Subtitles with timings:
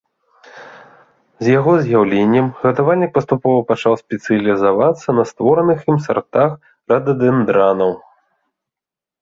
[1.45, 6.51] З яго з'яўленнем гадавальнік паступова пачаў спецыялізавацца на створаных ім сартах
[6.95, 7.91] рададэндранаў.